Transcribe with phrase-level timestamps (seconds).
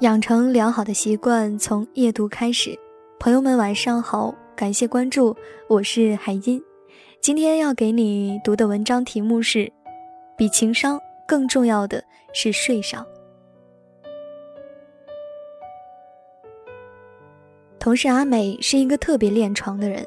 [0.00, 2.78] 养成良好的习惯，从夜读开始。
[3.18, 5.36] 朋友们，晚上好，感谢关注，
[5.68, 6.62] 我是海音。
[7.20, 9.72] 今天要给你读的文章题目是：
[10.36, 12.00] 比情商更重要的
[12.32, 13.04] 是睡上。
[17.80, 20.04] 同事阿美是一个特别恋床的人，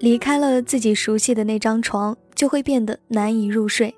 [0.00, 3.94] 离开了自己熟悉的那张床，就会变得难以入睡，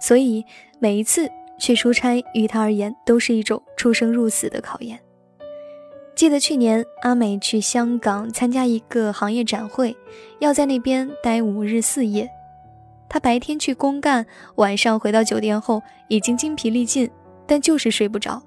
[0.00, 0.44] 所以
[0.78, 1.28] 每一次。
[1.62, 4.98] 去出差于他而言都是一种出生入死的考验。
[6.16, 9.96] 记得去年阿美去香港参加一个行业展会，
[10.40, 12.28] 要在那边待五日四夜。
[13.08, 14.26] 她白天去公干，
[14.56, 17.08] 晚上回到酒店后已经精疲力尽，
[17.46, 18.42] 但就是睡不着，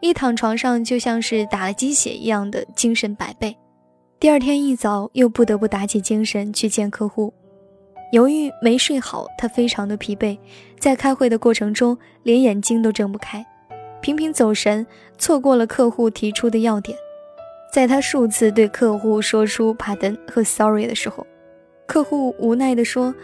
[0.00, 3.56] 一躺床上就像是打了鸡血一样的精神百倍。
[4.18, 7.32] 第二天一早又不得不打起精神去见客户。
[8.10, 10.36] 由于没睡好，他非常的疲惫，
[10.78, 13.44] 在开会的过程中连眼睛都睁不开，
[14.00, 14.84] 频频走神，
[15.16, 16.98] 错过了客户提出的要点。
[17.72, 21.24] 在他数次对客户说出 “pardon” 和 “sorry” 的时候，
[21.86, 23.14] 客户无奈地说：“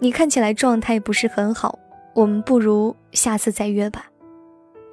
[0.00, 1.78] 你看起来状态不是很好，
[2.12, 4.10] 我们不如下次再约吧。”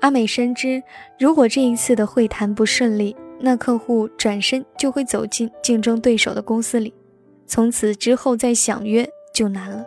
[0.01, 0.83] 阿美深知，
[1.17, 6.93] 如果这一次的会谈不顺利，那客户转身就会走进竞争对手的公司里，
[7.47, 9.09] 从此之后再想约。
[9.35, 9.85] 就难了。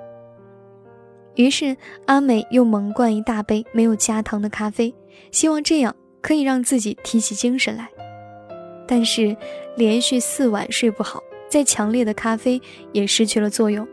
[1.34, 4.94] 于是阿美又猛灌一大杯没有加糖的咖啡，
[5.32, 7.88] 希望这样可以让自己提起精神来。
[8.86, 9.36] 但是
[9.76, 12.60] 连续四晚睡不好，再强烈的咖啡
[12.92, 13.86] 也失去了作用。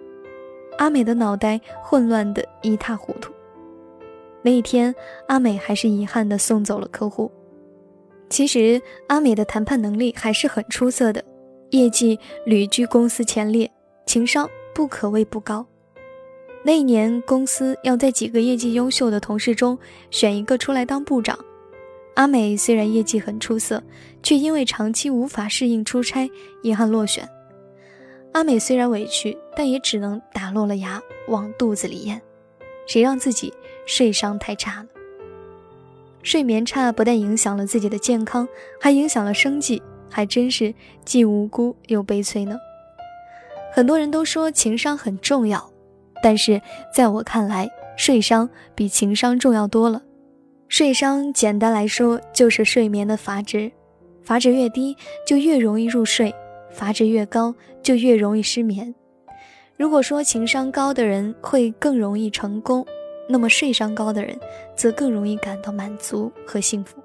[0.78, 3.32] 阿美的脑袋混乱的一塌糊涂。
[4.42, 4.94] 那一天，
[5.28, 7.32] 阿美还是遗憾的送走了客户。
[8.30, 11.24] 其实阿美的谈判能力还是很出色的，
[11.70, 13.72] 业绩屡居公司前列，
[14.06, 14.50] 情商。
[14.76, 15.66] 不可谓不高。
[16.62, 19.80] 那一年，公司要在几个业绩优秀的同事中
[20.12, 21.40] 选一个出来当部长。
[22.16, 23.82] 阿美虽然业绩很出色，
[24.22, 26.30] 却因为长期无法适应出差，
[26.62, 27.28] 遗憾落选。
[28.34, 32.22] 阿美虽然委屈，但也只能打落了牙往肚子里咽。
[32.86, 33.54] 谁让自己
[33.86, 34.88] 睡商太差了？
[36.22, 38.46] 睡眠差不但影响了自己的健康，
[38.82, 40.74] 还影响了生计，还真是
[41.06, 42.58] 既无辜又悲催呢。
[43.76, 45.70] 很多人都说情商很重要，
[46.24, 46.62] 但是
[46.94, 50.02] 在我看来，睡商比情商重要多了。
[50.70, 53.70] 睡商简单来说就是睡眠的阀值，
[54.24, 54.96] 阀值越低
[55.28, 56.34] 就越容易入睡，
[56.72, 57.54] 阀值越高
[57.84, 58.96] 就越容易失眠。
[59.76, 62.86] 如果说情商高的人会更容易成功，
[63.28, 64.40] 那么睡商高的人
[64.78, 67.04] 则更容易感到满足和幸福。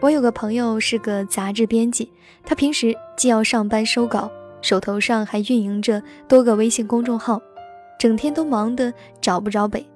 [0.00, 4.28] 我有个朋友是个杂志编辑，他平时既要上班收稿。
[4.62, 7.40] 手头上还运营着多个微信公众号，
[7.98, 9.86] 整天都忙得找不着北，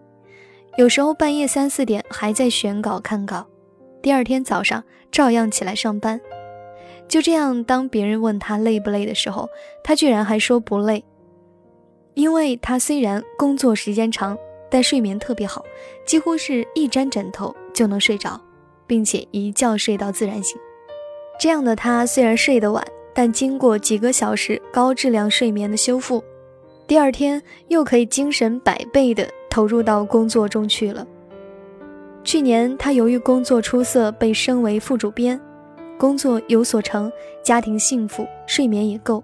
[0.76, 3.46] 有时候半夜三四点还在选稿看稿，
[4.02, 6.20] 第二天早上照样起来上班。
[7.06, 9.48] 就这样，当别人问他累不累的时候，
[9.82, 11.04] 他居然还说不累，
[12.14, 14.36] 因为他虽然工作时间长，
[14.70, 15.62] 但睡眠特别好，
[16.06, 18.40] 几乎是一沾枕头就能睡着，
[18.86, 20.58] 并且一觉睡到自然醒。
[21.38, 22.82] 这样的他虽然睡得晚。
[23.14, 26.22] 但经过几个小时高质量睡眠的修复，
[26.86, 31.06] 第二天又可以精神百倍地投入到工作中去了。
[32.24, 35.40] 去年他由于工作出色被升为副主编，
[35.96, 37.10] 工作有所成，
[37.42, 39.22] 家庭幸福，睡眠也够。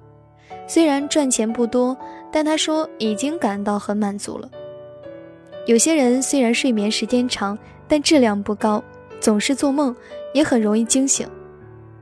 [0.68, 1.96] 虽然赚钱不多，
[2.30, 4.48] 但他说已经感到很满足了。
[5.66, 7.58] 有些人虽然睡眠时间长，
[7.88, 8.82] 但质量不高，
[9.18, 9.94] 总是做梦，
[10.32, 11.26] 也很容易惊醒。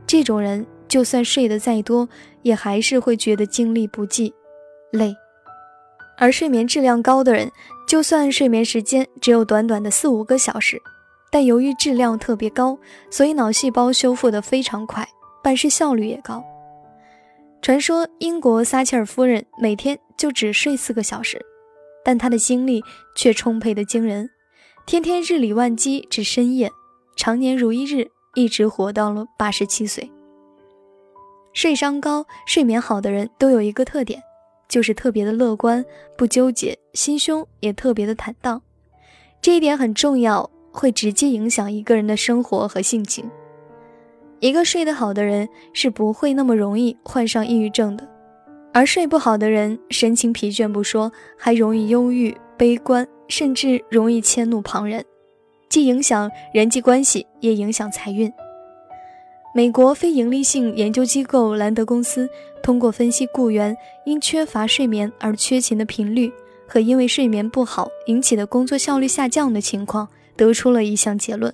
[0.06, 0.66] 这种人。
[0.88, 2.08] 就算睡得再多，
[2.42, 4.32] 也还是会觉得精力不济、
[4.92, 5.14] 累。
[6.16, 7.52] 而睡眠质量高的人，
[7.86, 10.80] 就算睡眠时间只有短短的四五个小时，
[11.30, 12.76] 但由于质量特别高，
[13.10, 15.06] 所以脑细胞修复得非常快，
[15.44, 16.42] 办事效率也高。
[17.62, 21.40] 传说英国撒切尔夫人每天就只睡四个小时，
[22.04, 22.82] 但她的精力
[23.14, 24.28] 却充沛得惊人，
[24.86, 26.70] 天天日理万机至深夜，
[27.16, 30.10] 常年如一日，一直活到了八十七岁。
[31.52, 34.22] 睡商高、睡眠好的人都有一个特点，
[34.68, 35.84] 就是特别的乐观，
[36.16, 38.60] 不纠结，心胸也特别的坦荡。
[39.40, 43.28] 这一点很重要，会直接影响一个人的生活和性情。
[44.40, 48.08] 一个睡得好的人是不会那么容易患上抑郁症的，
[48.72, 55.04] 而睡不好的人神情疲倦不说，还容易忧郁、悲观，甚至容易迁怒旁人，
[55.68, 58.32] 既影响人际关系，也影响财运。
[59.54, 62.28] 美国非营利性研究机构兰德公司
[62.62, 66.30] 通过分析雇员因缺乏睡眠而缺勤的频率
[66.66, 70.06] 和因为睡眠不好引起的工作效率下降的情况，
[70.36, 71.52] 得出了一项结论：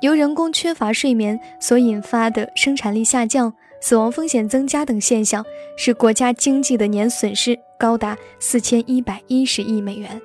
[0.00, 5.44] 由人工缺乏睡眠所引发的生产力下降、死亡风险增加等现象，
[5.76, 10.20] 使国家经济的年损失高达四千一百一十亿美元，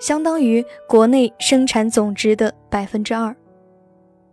[0.00, 3.34] 相当于国内生产总值的百分之二。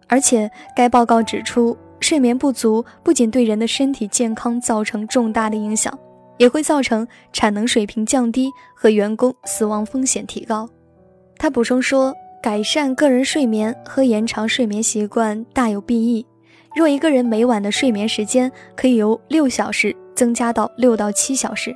[0.07, 5.97] 而且，该报告指出，睡眠不足不仅对人的身体健康造成重大的影响，
[6.37, 10.69] 也会造成产能水平降低和员工死亡风险提高。
[11.37, 12.13] 他补充说。
[12.43, 16.23] 改善个人睡眠和延长睡眠习惯大有裨益。
[16.75, 21.75] 若一个人每晚的睡眠时间可以由六小时增加到六到七小时，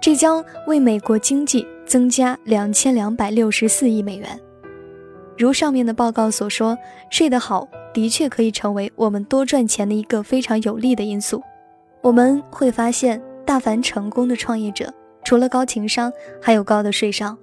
[0.00, 4.36] 这将为美国经济增加两千两百六十四亿美元。
[5.38, 6.76] 如上面的报告所说，
[7.10, 11.42] 睡得好的确可以成为我们多赚钱的一个非常有利的因素。
[12.00, 14.92] 我们会发现，大凡成功的创业者，
[15.24, 17.36] 除了高情商，还有高的睡商。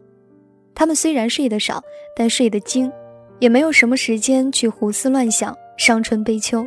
[0.75, 1.83] 他们虽然睡得少，
[2.15, 2.91] 但睡得精，
[3.39, 6.65] 也没有什么时间去胡思乱想、伤春悲秋。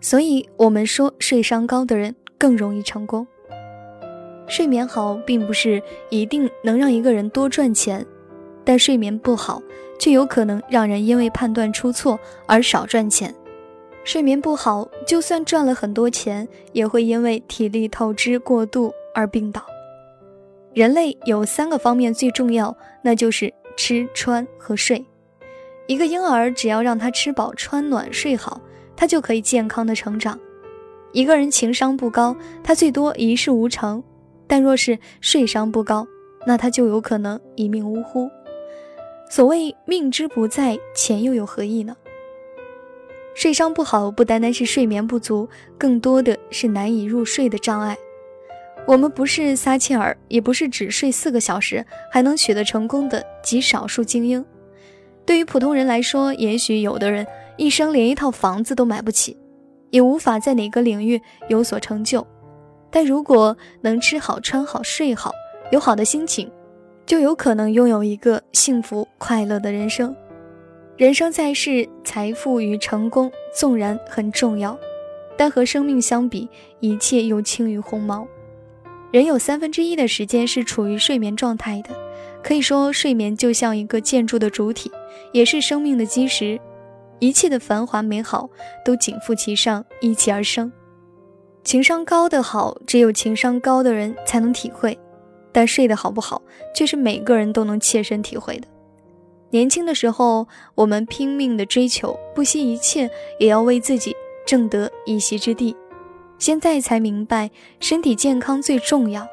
[0.00, 3.26] 所以，我们说睡商高的人更容易成功。
[4.46, 8.04] 睡眠好，并不是一定能让一个人多赚钱，
[8.64, 9.62] 但睡眠不好，
[9.98, 13.34] 却有可能让人因为判断出错而少赚钱。
[14.02, 19.62] 睡眠不好，就算赚了很多钱，也会因为体力透支过度而病倒。
[20.72, 25.04] 人类有三个方面最重要，那就是吃、穿和睡。
[25.86, 28.60] 一个婴儿只要让他吃饱、穿暖、睡好，
[28.96, 30.38] 他就可以健康的成长。
[31.12, 34.00] 一个人情商不高，他最多一事无成；
[34.46, 36.06] 但若是睡商不高，
[36.46, 38.30] 那他就有可能一命呜呼。
[39.30, 41.96] 所谓命之不在，钱又有何意呢？
[43.32, 45.48] 睡商不好，不单单是睡眠不足，
[45.78, 47.96] 更多的是难以入睡的障碍。
[48.88, 54.44] 我们不是撒切尔，也不是只睡四个小时还能取得成功的极少数精英。
[55.24, 57.24] 对于普通人来说，也许有的人
[57.56, 59.38] 一生连一套房子都买不起，
[59.90, 62.26] 也无法在哪个领域有所成就。
[62.90, 65.30] 但如果能吃好、穿好、睡好，
[65.70, 66.50] 有好的心情，
[67.10, 70.14] 就有可能拥有一个幸福快乐的人生。
[70.96, 74.78] 人生在世，财富与成功纵然很重要，
[75.36, 76.48] 但和生命相比，
[76.78, 78.24] 一切又轻于鸿毛。
[79.10, 81.90] 人有三分之一的时间是处于睡眠状态的，
[82.44, 84.88] 可以说睡眠就像一个建筑的主体，
[85.32, 86.60] 也是生命的基石。
[87.18, 88.48] 一切的繁华美好
[88.84, 90.70] 都紧附其上，一起而生。
[91.64, 94.96] 情商高的好，只有情商高的人才能体会；
[95.52, 96.40] 但睡得好不好，
[96.74, 98.68] 却是每个人都能切身体会的。
[99.50, 104.14] 年轻的时候，我们拼命的追求，不惜一切也要为自己
[104.46, 105.76] 挣得一席之地。
[106.38, 107.50] 现在才明白，
[107.80, 109.26] 身体健康最重要，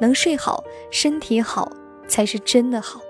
[0.00, 1.70] 能睡好，身体好
[2.06, 3.00] 才是真的好。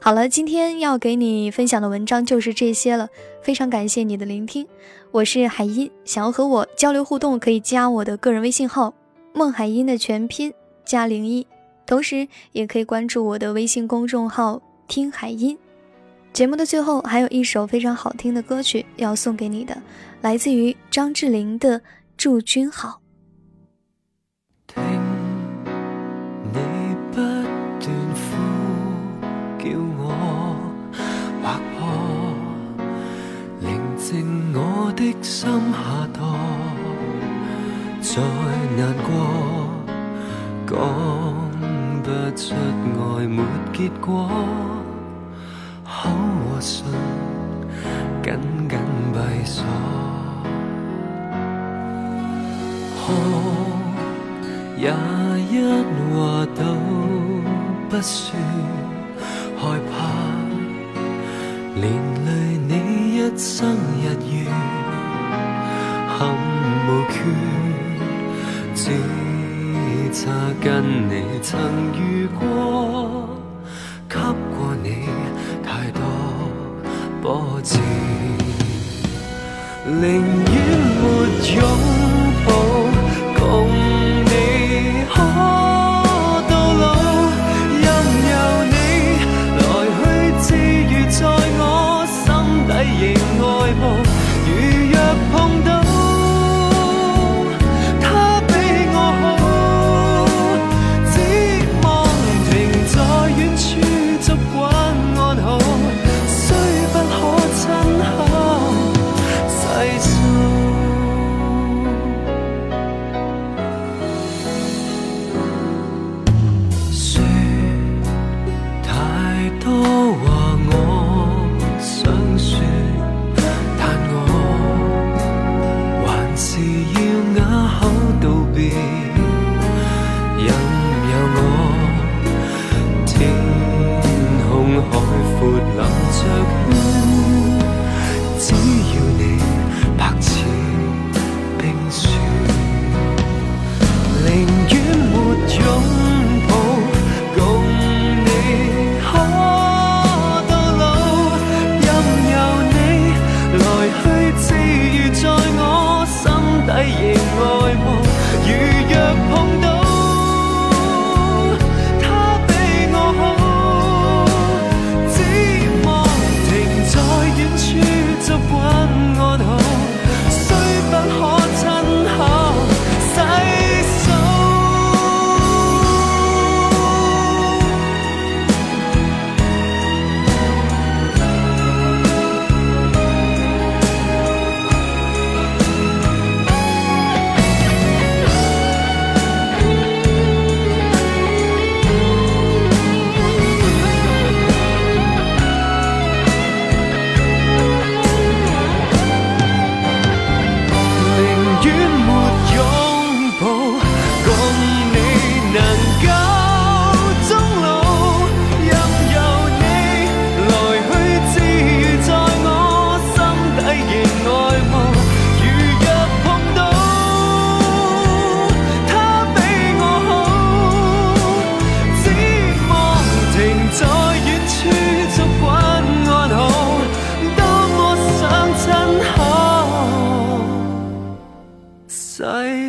[0.00, 3.08] 好了，今天要给你分享的文章就是这些了，
[3.42, 4.66] 非常感谢你的聆听，
[5.10, 8.94] 我是海音，想要和我交流互动，可以加我的个人微信号
[9.32, 10.54] 孟海音的全拼
[10.84, 11.46] 加零一，
[11.86, 15.56] 同时也可以关注我的微信公众号听海音。
[16.32, 19.76] 节目的最后还有一首非常好听的歌曲要送给你的，
[20.22, 21.78] 来自于张智霖的
[22.16, 22.88] 《祝君好》。
[44.02, 44.28] 果。
[46.02, 46.84] 口和唇
[48.22, 48.34] 紧
[48.68, 48.78] 紧
[49.12, 49.64] 闭锁，
[52.98, 53.02] 可
[54.76, 54.90] 也
[55.48, 55.54] 一
[56.12, 56.16] 话
[56.56, 56.60] 都
[57.88, 58.34] 不说，
[59.56, 59.94] 害怕
[61.76, 61.84] 连
[62.24, 62.28] 累
[62.66, 62.70] 你
[63.16, 64.50] 一生日月，
[66.08, 66.18] 憾
[66.88, 67.14] 无缺，
[68.74, 68.80] 只
[70.12, 70.20] 差
[70.60, 70.66] 跟
[71.08, 71.52] 你曾
[71.94, 73.28] 遇过，
[74.12, 75.08] 给过你
[75.64, 76.02] 太多
[77.22, 77.78] 波折
[79.84, 80.54] 宁愿
[81.00, 81.04] 没
[81.54, 81.60] 拥
[82.44, 82.50] 抱
[83.38, 83.42] 共
[84.26, 84.32] 你
[85.08, 85.14] 可
[86.46, 86.84] 到老
[87.80, 87.84] 任
[88.28, 88.32] 由
[88.68, 88.76] 你
[89.58, 89.62] 来
[89.96, 90.00] 去
[90.40, 90.44] 自
[90.90, 91.20] 如在
[91.58, 91.62] 我
[92.06, 92.22] 心
[92.68, 93.08] 底仍
[93.40, 93.50] 爱
[93.80, 93.82] 慕。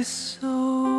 [0.04, 0.93] so